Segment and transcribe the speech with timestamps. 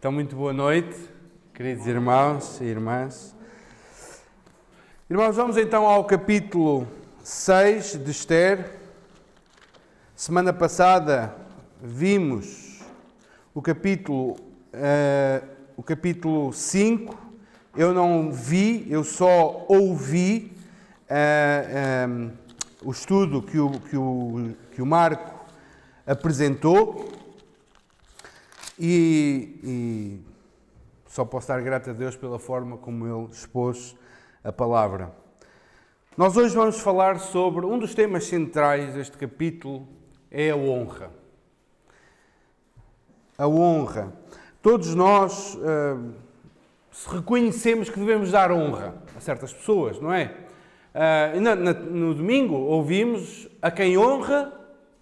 [0.00, 0.96] Então, muito boa noite,
[1.52, 3.34] queridos irmãos e irmãs.
[5.10, 6.86] Irmãos, vamos então ao capítulo
[7.24, 8.78] 6 de Esther.
[10.14, 11.34] Semana passada
[11.82, 12.80] vimos
[13.52, 14.36] o capítulo,
[14.72, 17.18] uh, o capítulo 5.
[17.76, 22.32] Eu não vi, eu só ouvi uh, eh, um, eh,
[22.84, 25.44] o estudo que o, que, o, que o Marco
[26.06, 27.17] apresentou.
[28.80, 30.20] E, e,
[31.08, 33.96] só posso dar grato a Deus pela forma como Ele expôs
[34.44, 35.12] a palavra.
[36.16, 39.88] Nós hoje vamos falar sobre um dos temas centrais deste capítulo,
[40.30, 41.10] é a honra.
[43.36, 44.12] A honra.
[44.62, 46.14] Todos nós uh,
[47.06, 50.34] reconhecemos que devemos dar honra a certas pessoas, não é?
[50.94, 54.52] Uh, no, no domingo ouvimos a quem honra,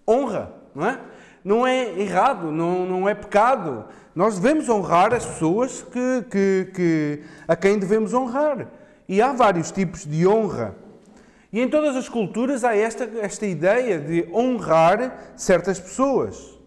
[0.07, 0.99] honra, não é?
[1.47, 3.85] Não é errado, não, não é pecado.
[4.13, 8.67] Nós devemos honrar as pessoas que, que, que, a quem devemos honrar.
[9.07, 10.75] E há vários tipos de honra.
[11.53, 16.59] E em todas as culturas há esta, esta ideia de honrar certas pessoas.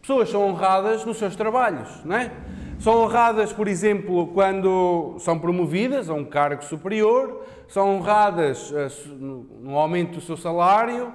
[0.00, 2.32] Pessoas são honradas nos seus trabalhos, não é?
[2.78, 8.88] São honradas, por exemplo, quando são promovidas a um cargo superior, são honradas eh,
[9.60, 11.12] no aumento do seu salário,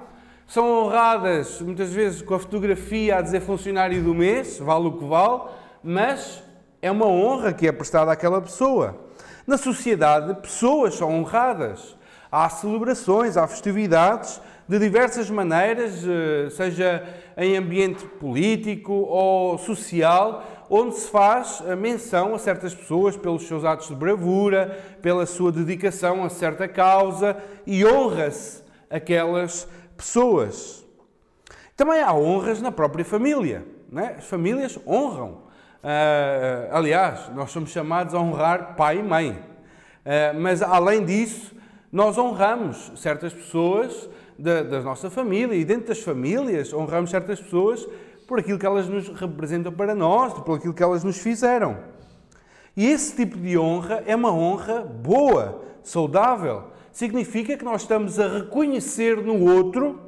[0.50, 5.04] são honradas muitas vezes com a fotografia a dizer funcionário do mês, vale o que
[5.04, 5.42] vale,
[5.80, 6.42] mas
[6.82, 8.96] é uma honra que é prestada àquela pessoa.
[9.46, 11.96] Na sociedade, pessoas são honradas.
[12.32, 17.04] Há celebrações, há festividades de diversas maneiras, eh, seja
[17.36, 23.64] em ambiente político ou social, onde se faz a menção a certas pessoas pelos seus
[23.64, 30.84] atos de bravura, pela sua dedicação a certa causa e honra-se aquelas pessoas pessoas.
[31.76, 33.64] Também há honras na própria família.
[33.94, 34.16] É?
[34.18, 35.42] As famílias honram.
[35.82, 39.30] Uh, aliás, nós somos chamados a honrar pai e mãe.
[39.30, 41.54] Uh, mas, além disso,
[41.92, 47.86] nós honramos certas pessoas da, da, nossa família e, dentro das famílias, honramos certas pessoas
[48.26, 51.78] por aquilo que elas nos representam para nós, por aquilo que elas nos fizeram.
[52.76, 56.64] E esse tipo de honra é uma honra boa, saudável
[57.00, 59.98] significa que nós estamos a reconhecer no outro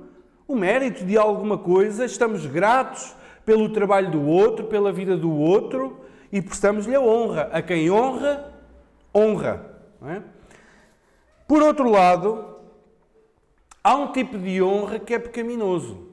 [0.46, 3.16] o mérito de alguma coisa, estamos gratos
[3.46, 7.48] pelo trabalho do outro, pela vida do outro e prestamos-lhe a honra.
[7.50, 8.52] A quem honra,
[9.14, 9.74] honra.
[10.02, 10.20] É?
[11.48, 12.56] Por outro lado,
[13.82, 16.10] há um tipo de honra que é pecaminoso,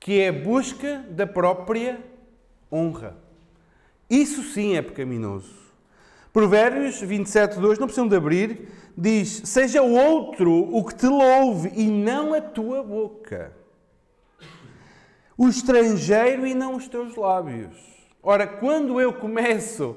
[0.00, 2.00] que é a busca da própria
[2.72, 3.16] honra.
[4.10, 5.65] Isso sim é pecaminoso.
[6.36, 11.86] Provérbios 27, 2, não precisam de abrir, diz: Seja outro o que te louve e
[11.86, 13.52] não a tua boca.
[15.34, 17.74] O estrangeiro e não os teus lábios.
[18.22, 19.96] Ora, quando eu começo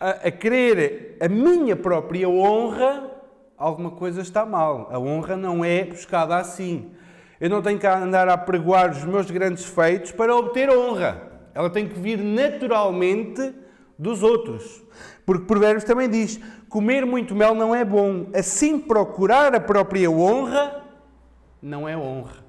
[0.00, 3.10] a, a querer a minha própria honra,
[3.54, 4.88] alguma coisa está mal.
[4.90, 6.92] A honra não é buscada assim.
[7.38, 11.30] Eu não tenho que andar a pregoar os meus grandes feitos para obter honra.
[11.54, 13.52] Ela tem que vir naturalmente
[13.98, 14.82] dos outros.
[15.24, 20.84] Porque Provérbios também diz: comer muito mel não é bom, assim procurar a própria honra
[21.62, 22.44] não é honra.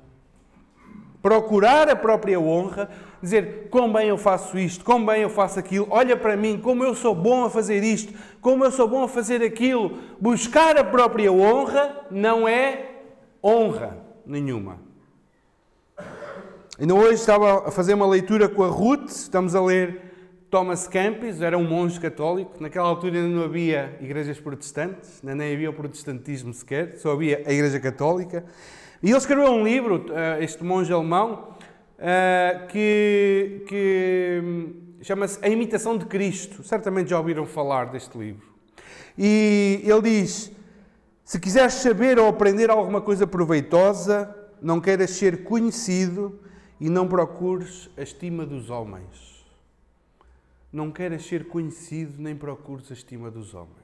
[1.22, 2.90] Procurar a própria honra,
[3.22, 6.84] dizer quão bem eu faço isto, quão bem eu faço aquilo, olha para mim, como
[6.84, 9.98] eu sou bom a fazer isto, como eu sou bom a fazer aquilo.
[10.20, 12.92] Buscar a própria honra não é
[13.44, 14.80] honra nenhuma.
[16.78, 20.05] Ainda hoje estava a fazer uma leitura com a Ruth, estamos a ler
[20.56, 22.54] Thomas Campis era um monge católico.
[22.62, 27.44] Naquela altura ainda não havia igrejas protestantes, ainda nem havia o protestantismo sequer, só havia
[27.46, 28.46] a Igreja Católica.
[29.04, 31.58] E ele escreveu um livro, eh, este monge alemão,
[32.00, 36.64] eh, que, que hum, chama-se A Imitação de Cristo.
[36.64, 38.48] Certamente já ouviram falar deste livro.
[39.18, 40.54] E ele diz:
[41.26, 46.40] Se quiseres saber ou aprender alguma coisa proveitosa, não queiras ser conhecido
[46.80, 49.35] e não procures a estima dos homens
[50.76, 53.76] não queres ser conhecido nem procures a estima dos homens.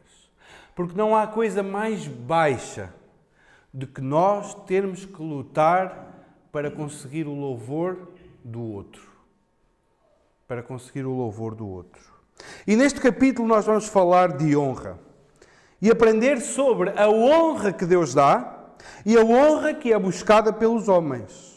[0.76, 2.94] Porque não há coisa mais baixa
[3.74, 8.10] do que nós termos que lutar para conseguir o louvor
[8.44, 9.10] do outro.
[10.46, 12.02] Para conseguir o louvor do outro.
[12.68, 15.00] E neste capítulo nós vamos falar de honra
[15.82, 18.74] e aprender sobre a honra que Deus dá
[19.06, 21.51] e a honra que é buscada pelos homens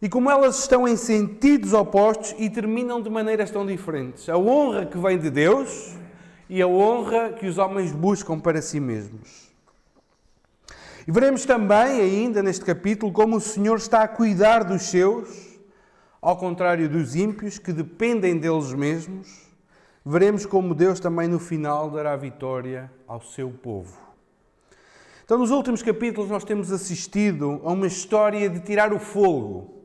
[0.00, 4.28] e como elas estão em sentidos opostos e terminam de maneiras tão diferentes.
[4.28, 5.94] A honra que vem de Deus
[6.48, 9.46] e a honra que os homens buscam para si mesmos.
[11.06, 15.56] E veremos também, ainda neste capítulo, como o Senhor está a cuidar dos seus
[16.20, 19.46] ao contrário dos ímpios que dependem deles mesmos,
[20.04, 23.96] veremos como Deus também no final dará vitória ao seu povo.
[25.24, 29.75] Então, nos últimos capítulos, nós temos assistido a uma história de tirar o fogo,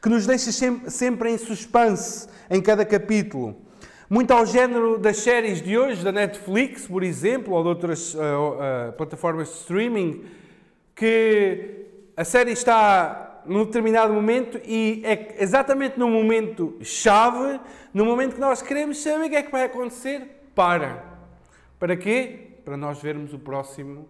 [0.00, 0.50] que nos deixa
[0.88, 3.56] sempre em suspense em cada capítulo.
[4.08, 8.18] Muito ao género das séries de hoje, da Netflix, por exemplo, ou de outras uh,
[8.18, 10.24] uh, plataformas de streaming,
[10.96, 17.60] que a série está num determinado momento e é exatamente no momento chave,
[17.94, 21.04] no momento que nós queremos saber o que é que vai acontecer, para.
[21.78, 22.58] Para quê?
[22.64, 24.08] Para nós vermos o próximo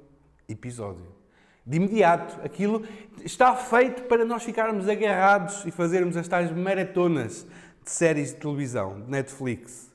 [0.48, 1.19] episódio.
[1.66, 2.82] De imediato, aquilo
[3.24, 7.46] está feito para nós ficarmos agarrados e fazermos as tais maratonas
[7.84, 9.90] de séries de televisão, de Netflix.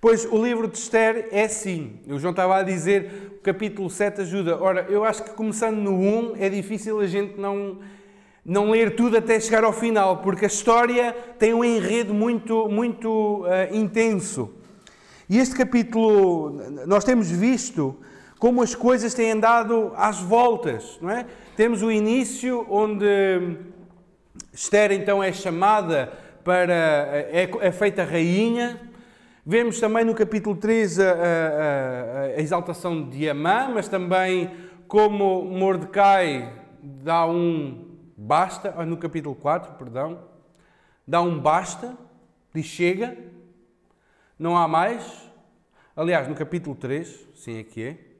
[0.00, 2.00] Pois o livro de Esther é assim.
[2.08, 4.60] O João estava a dizer, o capítulo 7 ajuda.
[4.60, 7.78] Ora, eu acho que começando no 1 é difícil a gente não,
[8.44, 13.44] não ler tudo até chegar ao final, porque a história tem um enredo muito, muito
[13.44, 14.50] uh, intenso.
[15.28, 16.50] E este capítulo,
[16.84, 17.96] nós temos visto
[18.42, 21.26] como as coisas têm andado às voltas, não é?
[21.54, 23.06] Temos o início onde
[24.52, 26.12] Esther então é chamada
[26.42, 28.80] para é, é feita rainha.
[29.46, 34.50] Vemos também no capítulo 3 a, a, a, exaltação de Amã, mas também
[34.88, 36.52] como Mordecai
[36.82, 40.18] dá um basta, no capítulo 4, perdão,
[41.06, 41.96] dá um basta,
[42.52, 43.16] diz chega,
[44.36, 45.30] não há mais.
[45.94, 48.11] Aliás, no capítulo 3, sim que é,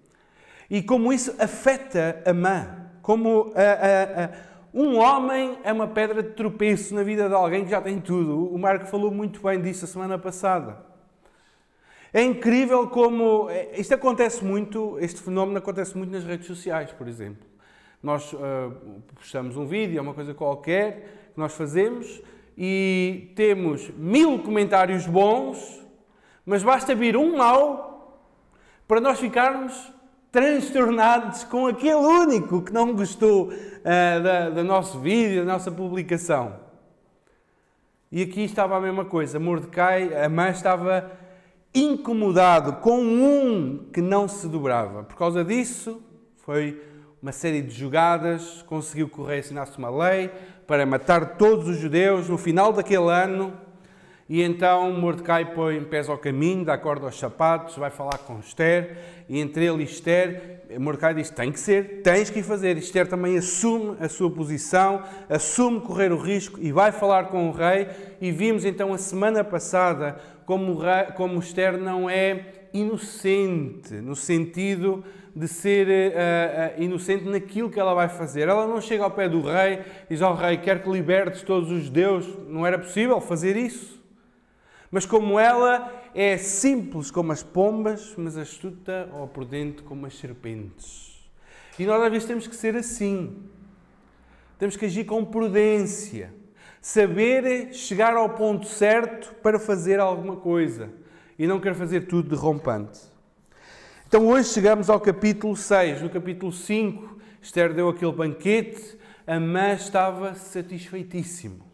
[0.72, 2.66] e como isso afeta a mãe,
[3.02, 4.30] como a, a, a,
[4.72, 8.46] um homem é uma pedra de tropeço na vida de alguém que já tem tudo.
[8.46, 10.78] O Marco falou muito bem disso a semana passada.
[12.10, 17.06] É incrível como é, isto acontece muito, este fenómeno acontece muito nas redes sociais, por
[17.06, 17.46] exemplo.
[18.02, 18.38] Nós uh,
[19.14, 22.22] postamos um vídeo, é uma coisa qualquer que nós fazemos
[22.56, 25.86] e temos mil comentários bons,
[26.46, 28.24] mas basta vir um mau
[28.88, 29.92] para nós ficarmos
[30.32, 36.56] transtornados com aquele único que não gostou uh, da, do nosso vídeo, da nossa publicação.
[38.10, 39.38] E aqui estava a mesma coisa.
[39.38, 41.10] Mordecai, a mãe estava
[41.74, 45.04] incomodado com um que não se dobrava.
[45.04, 46.02] Por causa disso,
[46.38, 46.82] foi
[47.22, 50.30] uma série de jogadas, conseguiu que o rei assinasse uma lei
[50.66, 53.52] para matar todos os judeus no final daquele ano
[54.28, 58.96] e então Mordecai põe pés ao caminho, dá corda aos sapatos, vai falar com Esther,
[59.28, 62.76] e entre ele e Esther, Mordecai diz: tem que ser, tens que fazer.
[62.76, 67.52] Esther também assume a sua posição, assume correr o risco e vai falar com o
[67.52, 67.88] rei.
[68.20, 75.04] E vimos então a semana passada como, rei, como Esther não é inocente, no sentido
[75.34, 78.48] de ser uh, uh, inocente naquilo que ela vai fazer.
[78.48, 81.70] Ela não chega ao pé do rei e diz ao rei: quer que libertes todos
[81.70, 82.28] os judeus.
[82.48, 84.01] Não era possível fazer isso.
[84.92, 91.18] Mas como ela é simples como as pombas, mas astuta ou prudente como as serpentes.
[91.78, 93.42] E nós às vezes temos que ser assim.
[94.58, 96.34] Temos que agir com prudência.
[96.82, 100.90] Saber chegar ao ponto certo para fazer alguma coisa.
[101.38, 103.00] E não querer fazer tudo de rompante.
[104.06, 106.02] Então hoje chegamos ao capítulo 6.
[106.02, 108.98] No capítulo 5, Esther deu aquele banquete.
[109.26, 111.71] A mãe estava satisfeitíssimo.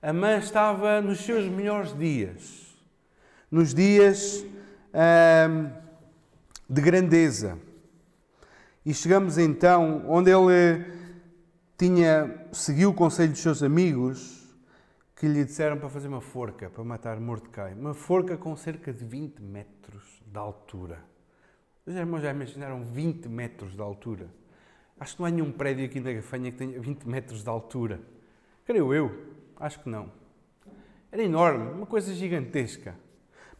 [0.00, 2.78] A mãe estava nos seus melhores dias,
[3.50, 4.44] nos dias
[6.68, 7.58] de grandeza.
[8.86, 10.84] E chegamos então onde ele
[11.76, 14.56] tinha seguiu o conselho dos seus amigos
[15.16, 17.74] que lhe disseram para fazer uma forca para matar Mordecai.
[17.74, 21.02] Uma forca com cerca de 20 metros de altura.
[21.84, 24.28] Os irmãos já imaginaram 20 metros de altura?
[25.00, 28.00] Acho que não há nenhum prédio aqui na Gafanha que tenha 20 metros de altura.
[28.64, 29.27] Creio eu.
[29.58, 30.10] Acho que não.
[31.10, 32.94] Era enorme, uma coisa gigantesca,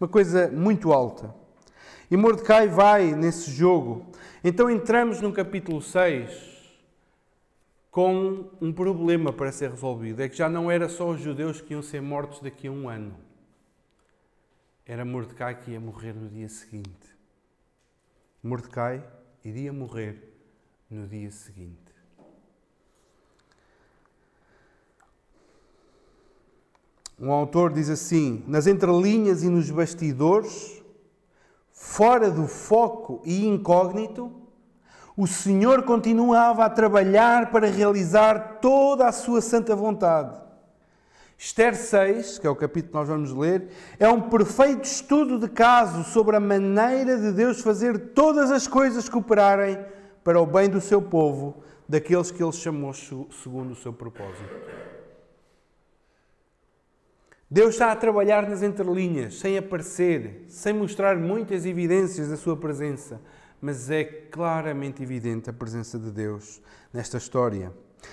[0.01, 1.35] uma coisa muito alta.
[2.11, 4.07] E Mordecai vai nesse jogo.
[4.45, 6.57] Então entramos no capítulo 6
[7.91, 10.21] com um problema para ser resolvido.
[10.21, 12.89] É que já não era só os judeus que iam ser mortos daqui a um
[12.89, 13.17] ano.
[14.87, 17.17] Era Mordecai que ia morrer no dia seguinte.
[18.43, 19.05] Mordecai
[19.45, 20.33] iria morrer
[20.89, 21.88] no dia seguinte.
[27.21, 30.83] Um autor diz assim: nas entrelinhas e nos bastidores,
[31.73, 34.31] fora do foco e incógnito,
[35.17, 40.41] o Senhor continuava a trabalhar para realizar toda a sua santa vontade.
[41.37, 45.49] Esther 6, que é o capítulo que nós vamos ler, é um perfeito estudo de
[45.49, 49.79] caso sobre a maneira de Deus fazer todas as coisas cooperarem
[50.23, 54.98] para o bem do seu povo, daqueles que ele chamou segundo o seu propósito.
[57.51, 63.19] Deus está a trabalhar nas entrelinhas, sem aparecer, sem mostrar muitas evidências da sua presença,
[63.59, 66.61] mas é claramente evidente a presença de Deus
[66.93, 67.73] nesta história.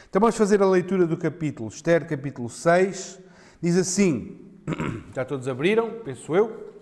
[0.09, 1.67] Então vamos fazer a leitura do capítulo.
[1.67, 3.19] Esther, capítulo 6,
[3.61, 4.39] diz assim:
[5.13, 6.73] já todos abriram, penso eu.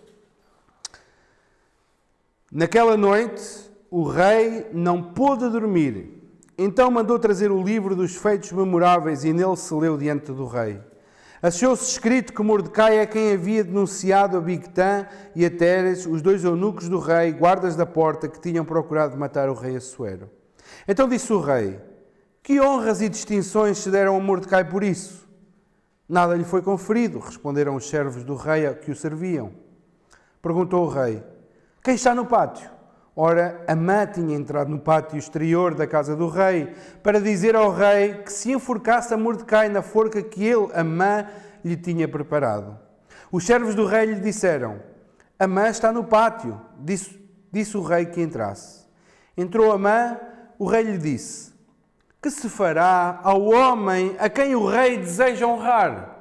[2.52, 3.44] Naquela noite,
[3.90, 6.22] o rei não pôde dormir.
[6.56, 10.80] Então mandou trazer o livro dos feitos memoráveis e nele se leu diante do rei.
[11.44, 16.42] Achou-se escrito que Mordecai é quem havia denunciado a Bigtã e a Teres, os dois
[16.42, 20.30] eunucos do rei, guardas da porta, que tinham procurado matar o rei Assuero.
[20.88, 21.82] Então disse o rei:
[22.42, 25.28] Que honras e distinções se deram a Mordecai por isso?
[26.08, 29.52] Nada lhe foi conferido, responderam os servos do rei que o serviam.
[30.42, 31.22] Perguntou o rei:
[31.84, 32.70] Quem está no pátio?
[33.16, 38.16] Ora, Amã tinha entrado no pátio exterior da casa do rei para dizer ao rei
[38.16, 41.28] que se enforcasse a Mordecai na forca que ele, Amã,
[41.64, 42.78] lhe tinha preparado.
[43.32, 44.82] Os servos do rei lhe disseram:
[45.38, 46.60] Amã está no pátio.
[46.80, 47.20] Disse,
[47.52, 48.84] disse o rei que entrasse.
[49.38, 50.18] Entrou Amã,
[50.58, 51.54] o rei lhe disse:
[52.20, 56.14] Que se fará ao homem a quem o rei deseja honrar?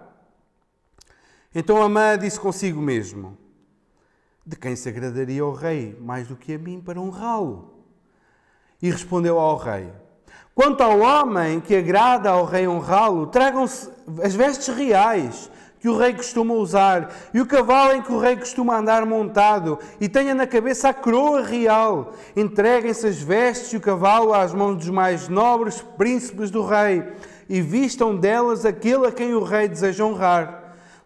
[1.54, 3.38] Então Amã disse consigo mesmo:
[4.44, 7.84] de quem se agradaria ao rei mais do que a mim para honrá-lo?
[8.80, 9.88] E respondeu ao rei:
[10.54, 13.88] Quanto ao homem que agrada ao rei honrá-lo, tragam-se
[14.22, 15.50] as vestes reais
[15.82, 19.80] que o rei costuma usar, e o cavalo em que o rei costuma andar montado,
[20.00, 22.12] e tenha na cabeça a coroa real.
[22.36, 27.02] Entreguem-se as vestes e o cavalo às mãos dos mais nobres príncipes do rei,
[27.48, 30.61] e vistam delas aquele a quem o rei deseja honrar.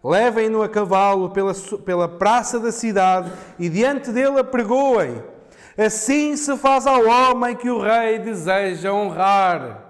[0.06, 1.52] Levem-no a cavalo pela,
[1.84, 5.20] pela praça da cidade e diante dele apregoem.
[5.76, 9.84] Assim se faz ao homem que o rei deseja honrar.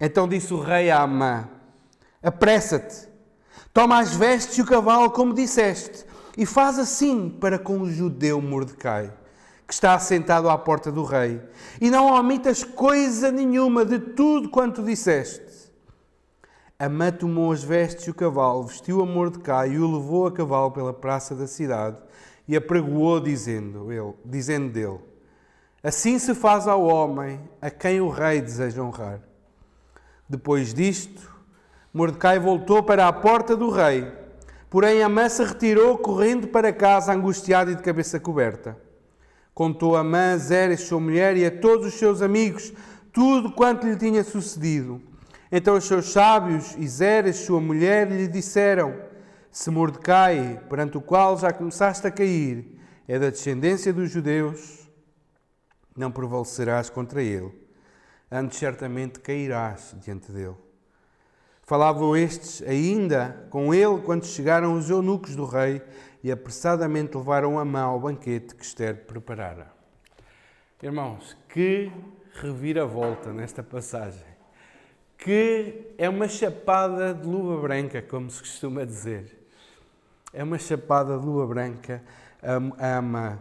[0.00, 1.48] Então disse o rei a Amã:
[2.22, 3.08] Apressa-te,
[3.74, 6.06] toma as vestes e o cavalo, como disseste,
[6.38, 9.12] e faz assim para com o judeu Mordecai,
[9.66, 11.42] que está assentado à porta do rei,
[11.80, 15.45] e não omitas coisa nenhuma de tudo quanto disseste.
[16.78, 20.70] Amã tomou as vestes e o cavalo, vestiu a Mordecai e o levou a cavalo
[20.70, 21.96] pela praça da cidade
[22.46, 25.00] e apregoou, dizendo, ele, dizendo dele:
[25.82, 29.20] Assim se faz ao homem a quem o rei deseja honrar.
[30.28, 31.34] Depois disto,
[31.94, 34.12] Mordecai voltou para a porta do rei,
[34.68, 38.76] porém Amã se retirou correndo para casa, angustiado e de cabeça coberta.
[39.54, 42.70] Contou Amã, Zeres, sua mulher, e a todos os seus amigos
[43.14, 45.00] tudo quanto lhe tinha sucedido.
[45.50, 49.00] Então os seus sábios e Zeres, sua mulher, lhe disseram:
[49.50, 54.88] Se Mordecai, perante o qual já começaste a cair, é da descendência dos judeus,
[55.96, 57.52] não prevalecerás contra ele,
[58.30, 60.56] antes certamente cairás diante dele.
[61.62, 65.82] Falavam estes ainda com ele quando chegaram os eunucos do rei
[66.22, 69.72] e apressadamente levaram a mão ao banquete que Esther preparara.
[70.82, 71.90] Irmãos, que
[72.34, 74.36] reviravolta nesta passagem
[75.18, 79.36] que é uma chapada de luva branca, como se costuma dizer.
[80.32, 82.02] É uma chapada de luva branca
[82.78, 83.38] a Amã.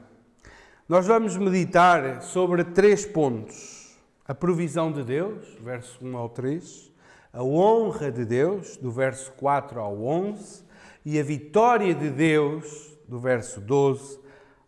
[0.88, 6.91] Nós vamos meditar sobre três pontos: a provisão de Deus, verso 1 ao 3,
[7.34, 10.63] a honra de Deus, do verso 4 ao 11,
[11.03, 14.20] e a vitória de Deus, do verso 12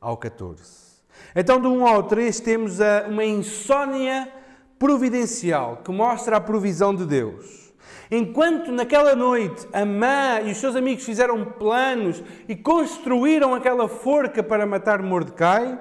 [0.02, 0.88] ao 14.
[1.36, 4.32] Então, do 1 ao 3, temos uma insônia
[4.80, 7.74] providencial que mostra a provisão de Deus.
[8.10, 14.66] Enquanto naquela noite Amã e os seus amigos fizeram planos e construíram aquela forca para
[14.66, 15.80] matar Mordecai,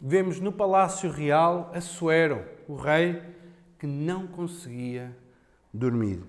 [0.00, 3.20] vemos no palácio real Assuero, o rei,
[3.78, 5.16] que não conseguia
[5.72, 6.22] dormir.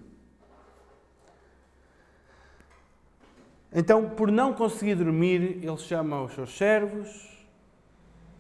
[3.72, 7.35] Então, por não conseguir dormir, ele chama os seus servos,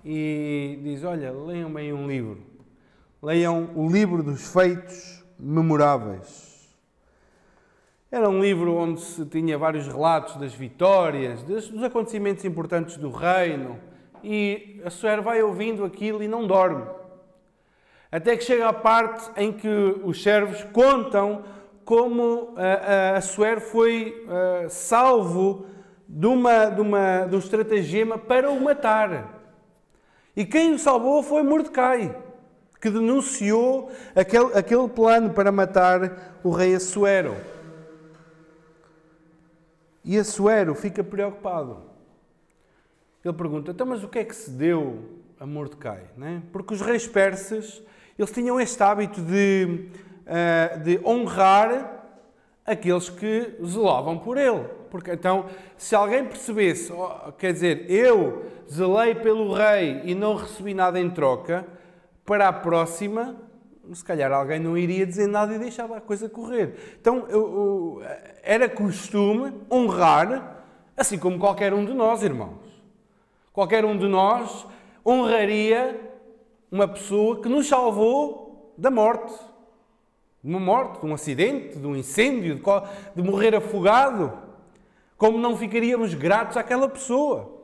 [0.05, 2.37] e diz: Olha, leiam bem um livro.
[3.21, 6.55] Leiam o livro dos feitos memoráveis.
[8.11, 13.79] Era um livro onde se tinha vários relatos das vitórias, dos acontecimentos importantes do reino.
[14.23, 16.85] E a Suer vai ouvindo aquilo e não dorme.
[18.11, 19.67] Até que chega a parte em que
[20.03, 21.43] os servos contam
[21.83, 25.65] como a, a, a Suer foi uh, salvo
[26.07, 29.34] de, uma, de, uma, de um estratagema para o matar.
[30.35, 32.15] E quem o salvou foi Mordecai,
[32.81, 37.35] que denunciou aquele, aquele plano para matar o rei Assuero.
[40.03, 41.83] E Assuero fica preocupado.
[43.23, 44.99] Ele pergunta: então, mas o que é que se deu
[45.39, 46.03] a Mordecai?
[46.17, 46.43] Né?
[46.51, 47.81] Porque os reis persas
[48.17, 49.89] eles tinham este hábito de
[50.25, 51.94] uh, de honrar
[52.65, 54.65] aqueles que zelavam por ele.
[54.89, 55.45] Porque então,
[55.77, 56.91] se alguém percebesse,
[57.37, 61.65] quer dizer, eu zelei pelo rei e não recebi nada em troca,
[62.25, 63.35] para a próxima,
[63.93, 66.97] se calhar alguém não iria dizer nada e deixava a coisa correr.
[66.99, 68.01] Então, eu, eu,
[68.41, 70.63] era costume honrar,
[70.97, 72.65] assim como qualquer um de nós, irmãos.
[73.53, 74.65] Qualquer um de nós
[75.05, 75.99] honraria
[76.71, 79.33] uma pessoa que nos salvou da morte.
[80.45, 82.61] De uma morte, de um acidente, de um incêndio,
[83.15, 84.31] de, morrer afogado.
[85.17, 87.63] Como não ficaríamos gratos àquela pessoa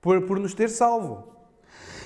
[0.00, 1.34] por, por nos ter salvo.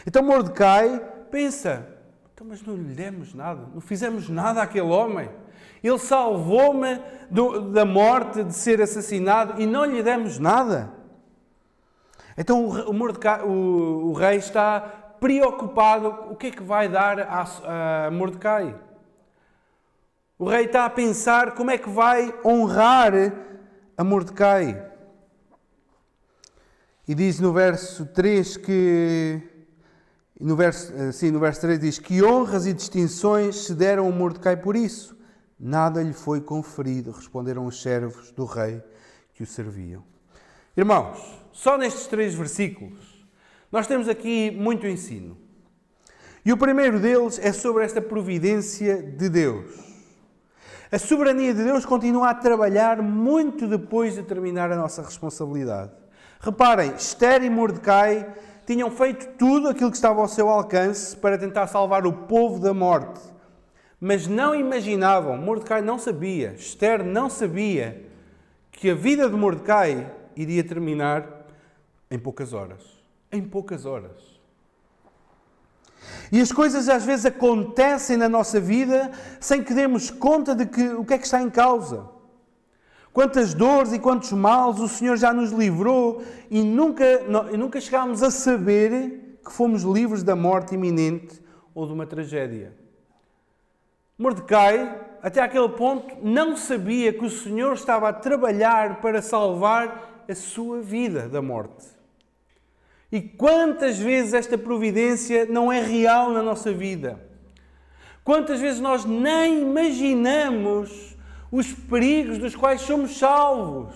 [0.07, 0.99] Então Mordecai
[1.31, 1.87] pensa:
[2.33, 5.29] então, mas não lhe demos nada, não fizemos nada àquele homem.
[5.83, 6.99] Ele salvou-me
[7.71, 10.95] da morte de ser assassinado e não lhe demos nada.
[12.38, 14.81] Então o, Mordecai, o, o rei está
[15.21, 18.75] preocupado: o que é que vai dar a, a Mordecai?
[20.37, 23.12] O rei está a pensar como é que vai honrar
[23.97, 24.91] a Mordecai.
[27.07, 29.41] E diz no verso 3 que.
[30.41, 34.11] No verso, eh, sim, no verso 3 diz que honras e distinções se deram a
[34.11, 35.17] Mordecai por isso.
[35.59, 38.83] Nada lhe foi conferido, responderam os servos do rei
[39.33, 40.05] que o serviam.
[40.76, 43.25] Irmãos, só nestes três versículos,
[43.71, 45.38] nós temos aqui muito ensino.
[46.45, 49.93] E o primeiro deles é sobre esta providência de Deus.
[50.94, 55.90] A soberania de Deus continua a trabalhar muito depois de terminar a nossa responsabilidade.
[56.38, 58.32] Reparem, Esther e Mordecai
[58.64, 62.72] tinham feito tudo aquilo que estava ao seu alcance para tentar salvar o povo da
[62.72, 63.20] morte.
[63.98, 68.06] Mas não imaginavam, Mordecai não sabia, Esther não sabia,
[68.70, 71.48] que a vida de Mordecai iria terminar
[72.08, 73.02] em poucas horas.
[73.32, 74.34] Em poucas horas.
[76.30, 80.88] E as coisas às vezes acontecem na nossa vida sem que demos conta de que
[80.88, 82.08] o que é que está em causa.
[83.12, 87.04] Quantas dores e quantos males o Senhor já nos livrou e nunca,
[87.52, 91.40] e nunca chegámos a saber que fomos livres da morte iminente
[91.72, 92.74] ou de uma tragédia.
[94.18, 100.35] Mordecai, até aquele ponto, não sabia que o Senhor estava a trabalhar para salvar a
[100.35, 101.93] sua vida da morte.
[103.14, 107.24] E quantas vezes esta providência não é real na nossa vida?
[108.24, 111.16] Quantas vezes nós nem imaginamos
[111.48, 113.94] os perigos dos quais somos salvos?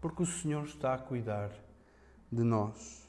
[0.00, 1.52] Porque o Senhor está a cuidar
[2.32, 3.08] de nós.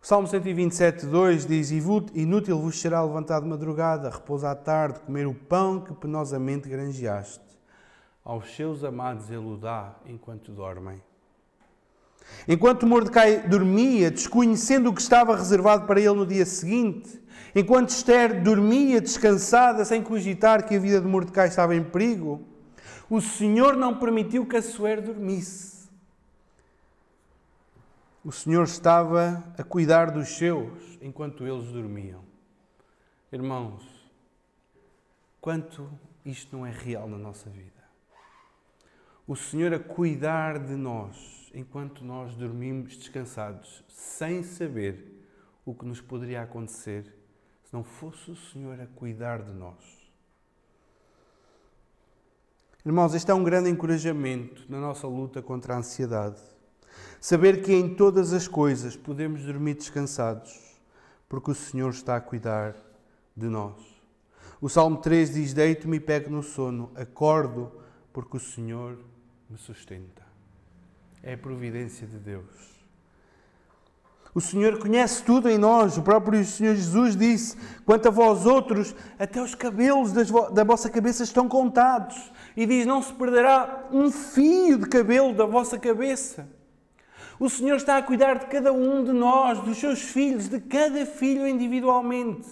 [0.00, 5.26] O Salmo 127, 2 diz: Inútil vos será levantar de madrugada, repousar à tarde, comer
[5.26, 7.44] o pão que penosamente granjeaste.
[8.24, 11.11] Aos seus amados ele o dá enquanto dormem.
[12.46, 17.22] Enquanto Mordecai dormia, desconhecendo o que estava reservado para ele no dia seguinte,
[17.54, 22.42] enquanto Esther dormia descansada, sem cogitar que a vida de Mordecai estava em perigo,
[23.08, 25.90] o Senhor não permitiu que Assuero dormisse.
[28.24, 32.22] O Senhor estava a cuidar dos seus enquanto eles dormiam.
[33.32, 33.82] Irmãos,
[35.40, 35.88] quanto
[36.24, 37.82] isto não é real na nossa vida.
[39.26, 45.24] O Senhor a cuidar de nós enquanto nós dormimos descansados, sem saber
[45.64, 47.04] o que nos poderia acontecer
[47.64, 50.02] se não fosse o Senhor a cuidar de nós.
[52.84, 56.40] Irmãos, este é um grande encorajamento na nossa luta contra a ansiedade.
[57.20, 60.58] Saber que em todas as coisas podemos dormir descansados,
[61.28, 62.74] porque o Senhor está a cuidar
[63.36, 63.80] de nós.
[64.60, 67.70] O Salmo 3 diz: Deito-me e pego no sono, acordo,
[68.12, 68.98] porque o Senhor
[69.48, 70.31] me sustenta
[71.22, 72.72] é providência de Deus.
[74.34, 75.98] O Senhor conhece tudo em nós.
[75.98, 80.12] O próprio Senhor Jesus disse: Quanto a vós outros, até os cabelos
[80.52, 82.32] da vossa cabeça estão contados.
[82.56, 86.48] E diz: Não se perderá um fio de cabelo da vossa cabeça.
[87.38, 91.04] O Senhor está a cuidar de cada um de nós, dos seus filhos, de cada
[91.04, 92.48] filho individualmente.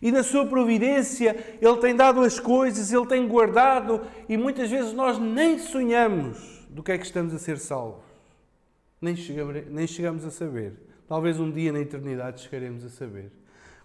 [0.00, 4.92] E na sua providência, Ele tem dado as coisas, Ele tem guardado, e muitas vezes
[4.92, 8.04] nós nem sonhamos do que é que estamos a ser salvos.
[9.00, 10.74] Nem chegamos, nem chegamos a saber.
[11.08, 13.32] Talvez um dia na eternidade chegaremos a saber.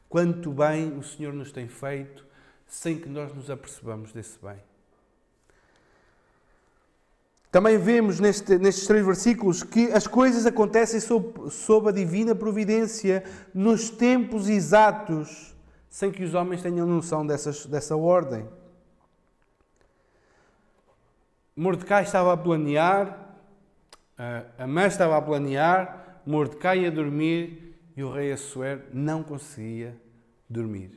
[0.10, 2.25] Quanto bem o Senhor nos tem feito
[2.67, 4.58] sem que nós nos apercebamos desse bem.
[7.49, 13.23] Também vemos neste, nestes três versículos que as coisas acontecem sob, sob a divina providência,
[13.54, 15.56] nos tempos exatos,
[15.89, 18.45] sem que os homens tenham noção dessas, dessa ordem.
[21.62, 23.36] Mordecai estava a planear,
[24.58, 29.95] a mãe estava a planear, Mordecai a dormir e o rei Assuero não conseguia
[30.50, 30.89] dormir.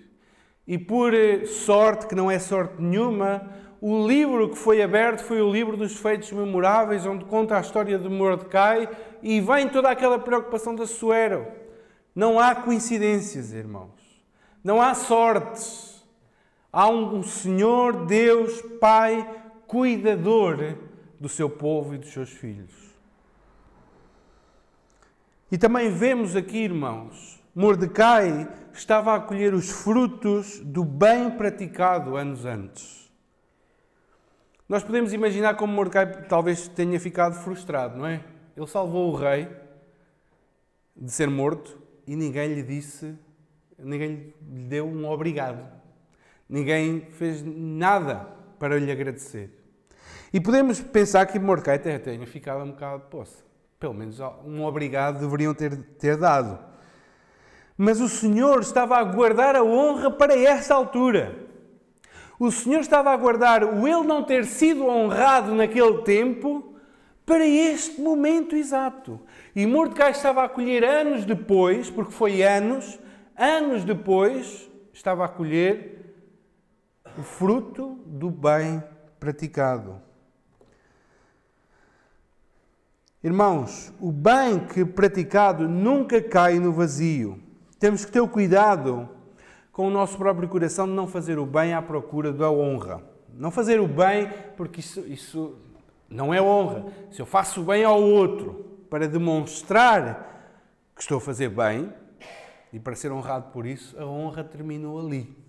[0.67, 3.47] e por eh, sorte, que não é sorte nenhuma,
[3.79, 7.99] o livro que foi aberto foi o livro dos feitos memoráveis, onde conta a história
[7.99, 8.89] de Mordecai
[9.23, 11.47] e vem toda aquela preocupação da Suero.
[12.15, 14.01] Não há coincidências, irmãos.
[14.65, 16.03] Não há sortes.
[16.73, 20.77] Há um Senhor, Deus, Pai, cuidador
[21.19, 22.73] do seu povo e dos seus filhos.
[25.51, 32.45] E também vemos aqui, irmãos, Mordecai estava a colher os frutos do bem praticado anos
[32.45, 33.11] antes.
[34.69, 38.25] Nós podemos imaginar como Mordecai talvez tenha ficado frustrado, não é?
[38.57, 39.49] Ele salvou o rei
[40.97, 43.15] de ser morto e ninguém lhe disse,
[43.79, 45.65] ninguém lhe deu um obrigado.
[46.49, 49.51] Ninguém fez nada para lhe agradecer.
[50.33, 53.45] E podemos pensar que Mordecai tenha ficado um bocado, poça,
[53.79, 56.59] pelo menos um obrigado deveriam ter, ter dado.
[57.77, 61.37] Mas o Senhor estava a guardar a honra para esta altura.
[62.39, 66.75] O Senhor estava a guardar o ele não ter sido honrado naquele tempo
[67.25, 69.21] para este momento exato.
[69.55, 72.99] E Mordecai estava a colher anos depois, porque foi anos,
[73.37, 75.94] anos depois, estava a colher
[77.17, 78.83] o fruto do bem
[79.21, 80.01] praticado.
[83.23, 87.41] Irmãos, o bem que praticado nunca cai no vazio.
[87.79, 89.09] Temos que ter o cuidado
[89.73, 93.03] com o nosso próprio coração de não fazer o bem à procura da honra.
[93.33, 95.57] Não fazer o bem porque isso, isso
[96.09, 96.85] não é honra.
[97.11, 100.59] Se eu faço o bem ao outro para demonstrar
[100.95, 101.93] que estou a fazer bem
[102.73, 105.44] e para ser honrado por isso, a honra terminou ali.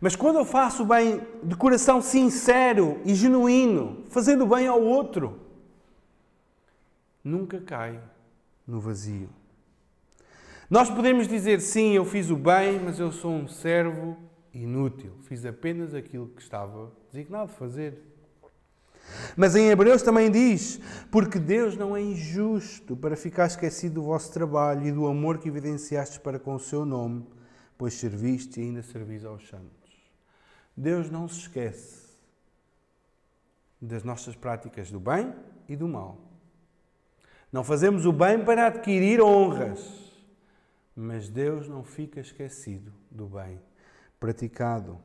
[0.00, 5.38] Mas quando eu faço o bem de coração sincero e genuíno, fazendo bem ao outro,
[7.22, 8.00] nunca cai
[8.66, 9.28] no vazio.
[10.70, 14.16] Nós podemos dizer sim, eu fiz o bem, mas eu sou um servo
[14.54, 15.12] inútil.
[15.22, 18.00] Fiz apenas aquilo que estava designado fazer.
[19.36, 24.32] Mas em Hebreus também diz: Porque Deus não é injusto para ficar esquecido do vosso
[24.32, 27.26] trabalho e do amor que evidenciastes para com o seu nome,
[27.76, 29.79] pois serviste e ainda servis aos santos.
[30.80, 32.10] Deus não se esquece
[33.80, 35.34] das nossas práticas do bem
[35.68, 36.18] e do mal.
[37.52, 40.00] Não fazemos o bem para adquirir honras
[41.00, 43.58] mas Deus não fica esquecido do bem
[44.18, 44.98] praticado.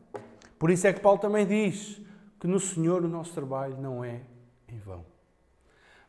[0.59, 2.01] Por isso é que Paulo também diz
[2.39, 4.21] que no Senhor o nosso trabalho não é
[4.67, 5.05] em vão.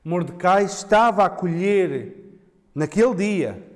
[0.05, 2.38] Mordecai estava a colher
[2.74, 3.72] naquele dia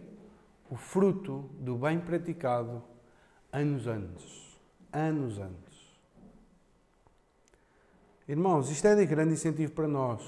[0.69, 2.83] o fruto do bem praticado
[3.53, 4.59] anos antes.
[4.93, 5.70] Anos antes.
[8.31, 10.23] Irmãos, isto é de grande incentivo para nós.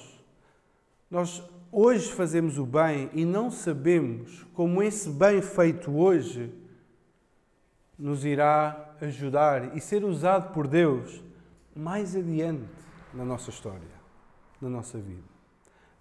[1.08, 6.52] Nós hoje fazemos o bem e não sabemos como esse bem feito hoje
[7.96, 11.22] nos irá ajudar e ser usado por Deus
[11.76, 12.66] mais adiante
[13.14, 13.94] na nossa história,
[14.60, 15.22] na nossa vida.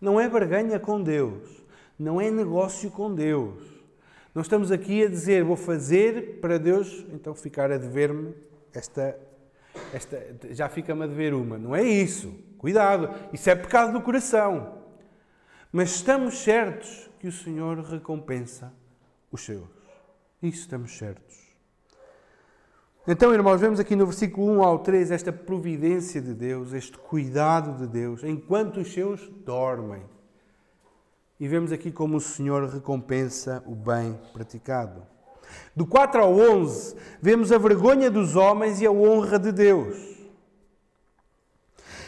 [0.02, 1.64] Não é barganha com Deus,
[2.00, 3.62] não é negócio com Deus.
[4.34, 8.34] Não estamos aqui a dizer vou fazer para Deus então ficar a dever-me
[8.74, 9.16] esta,
[9.94, 10.18] esta
[10.52, 11.58] já fica-me a dever uma.
[11.58, 12.34] Não é isso.
[12.58, 14.78] Cuidado, isso é pecado do coração.
[15.72, 18.74] Mas estamos certos que o Senhor recompensa
[19.32, 19.70] os seus.
[20.42, 21.52] Isso estamos certos.
[23.08, 27.78] Então, irmãos, vemos aqui no versículo 1 ao 3 esta providência de Deus, este cuidado
[27.78, 30.04] de Deus, enquanto os seus dormem.
[31.40, 35.02] E vemos aqui como o Senhor recompensa o bem praticado.
[35.76, 39.98] Do 4 ao 11, vemos a vergonha dos homens e a honra de Deus.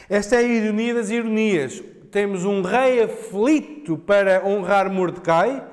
[0.09, 1.81] Esta é a ironia das ironias
[2.13, 5.63] temos um rei aflito para honrar Mordecai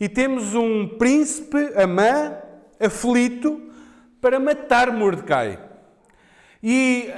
[0.00, 2.34] e temos um príncipe, Amã,
[2.80, 3.60] aflito
[4.18, 5.58] para matar Mordecai.
[6.62, 7.10] E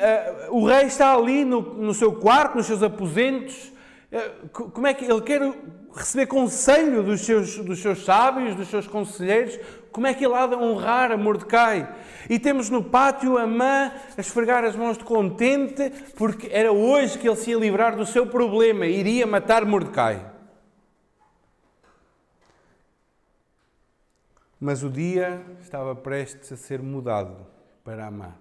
[0.50, 3.72] uh, o rei está ali no, no, seu quarto, nos seus aposentos.
[4.10, 5.40] Uh, como é que ele quer
[5.94, 9.58] receber conselho dos seus, dos seus sábios, dos seus conselheiros?
[9.92, 11.94] Como é que ele há de honrar a Mordecai?
[12.28, 17.18] E temos no pátio a mãe a esfregar as mãos de contente, porque era hoje
[17.18, 20.32] que ele se ia livrar do seu problema, iria matar Mordecai.
[24.58, 27.46] Mas o dia estava prestes a ser mudado
[27.84, 28.34] para Amã.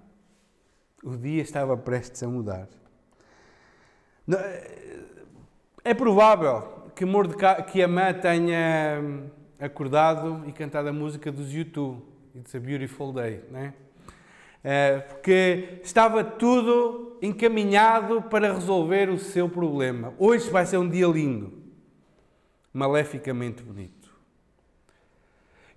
[1.03, 2.67] O dia estava prestes a mudar.
[5.83, 9.01] É provável que, Mordecai, que Amã tenha
[9.59, 12.03] acordado e cantado a música dos YouTube,
[12.35, 13.73] It's a Beautiful Day, né?
[14.63, 20.13] É, porque estava tudo encaminhado para resolver o seu problema.
[20.17, 21.51] Hoje vai ser um dia lindo,
[22.71, 24.11] maleficamente bonito.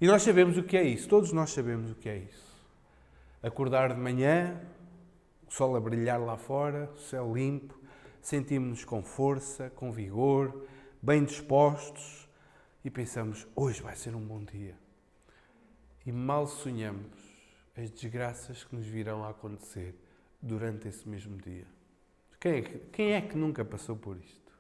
[0.00, 2.46] E nós sabemos o que é isso, todos nós sabemos o que é isso.
[3.42, 4.61] Acordar de manhã,
[5.48, 7.74] o sol a brilhar lá fora, o céu limpo,
[8.20, 10.66] sentimos-nos com força, com vigor,
[11.07, 12.29] bem dispostos
[12.85, 14.77] e pensamos: hoje vai ser um bom dia.
[16.05, 17.16] E mal sonhamos
[17.77, 19.95] as desgraças que nos virão a acontecer
[20.42, 21.66] durante esse mesmo dia.
[22.40, 24.53] Quem é que, quem é que nunca passou por isto?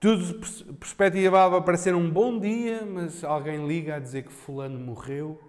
[0.00, 0.40] Tudo
[0.74, 5.40] perspectivava para ser um bom dia, mas alguém liga a dizer que Fulano morreu,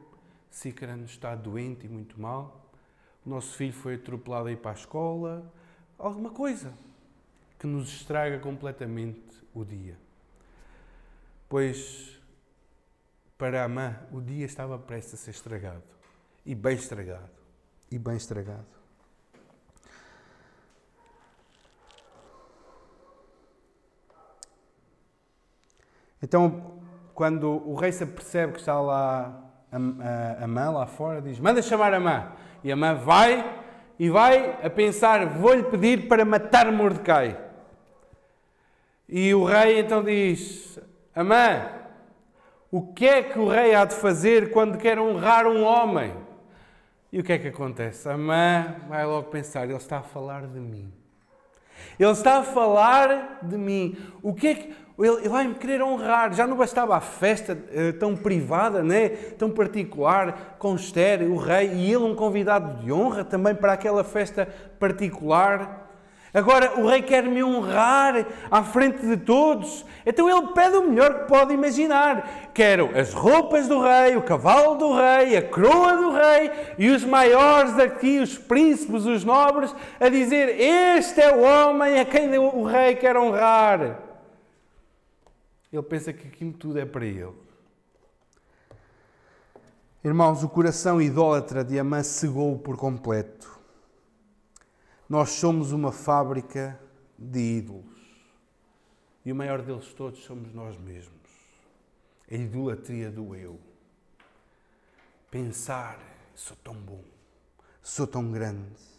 [0.51, 2.71] Cícrano está doente e muito mal,
[3.25, 5.51] o nosso filho foi atropelado a ir para a escola,
[5.97, 6.73] alguma coisa
[7.59, 9.97] que nos estraga completamente o dia.
[11.49, 12.19] Pois,
[13.37, 15.83] para a mãe, o dia estava prestes a ser estragado.
[16.45, 17.29] E bem estragado.
[17.89, 18.65] E bem estragado.
[26.21, 26.79] Então,
[27.13, 31.39] quando o rei se percebe que está lá a, a, a mãe lá fora, diz:
[31.39, 32.27] Manda chamar a mãe.
[32.63, 33.63] E a mãe vai
[33.99, 37.46] e vai a pensar: Vou-lhe pedir para matar Mordecai.
[39.07, 40.79] E o rei então diz:
[41.15, 41.69] Amã,
[42.69, 46.13] o que é que o rei há de fazer quando quer honrar um homem?
[47.11, 48.09] E o que é que acontece?
[48.09, 50.91] Amã vai logo pensar: Ele está a falar de mim.
[51.99, 53.95] Ele está a falar de mim.
[54.21, 56.33] O que é que ele, vai-me querer honrar.
[56.33, 59.09] Já não bastava a festa uh, tão privada, né?
[59.09, 64.03] tão particular, com Esther, o rei, e ele um convidado de honra também para aquela
[64.03, 64.47] festa
[64.79, 65.86] particular.
[66.33, 69.85] Agora o rei quer me honrar à frente de todos.
[70.05, 72.49] Então ele pede o melhor que pode imaginar.
[72.53, 77.03] Quero as roupas do rei, o cavalo do rei, a coroa do rei e os
[77.03, 82.63] maiores daqui, os príncipes, os nobres, a dizer: Este é o homem a quem o
[82.63, 83.99] rei quer honrar.
[85.71, 87.47] Ele pensa que aquilo tudo é para ele.
[90.03, 93.56] Irmãos, o coração idólatra de Amã cegou por completo.
[95.09, 96.79] Nós somos uma fábrica
[97.17, 97.85] de ídolos.
[99.25, 101.15] E o maior deles todos somos nós mesmos.
[102.29, 103.59] A idolatria do eu.
[105.31, 105.99] Pensar,
[106.35, 107.03] sou tão bom,
[107.81, 108.97] sou tão grande